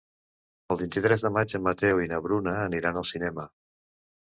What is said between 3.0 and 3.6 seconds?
al cinema.